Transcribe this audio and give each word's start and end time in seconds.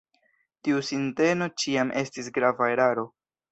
Tiu 0.67 0.79
sinteno 0.87 1.49
ĉiam 1.65 1.93
estis 2.03 2.33
grava 2.41 2.73
eraro. 2.79 3.07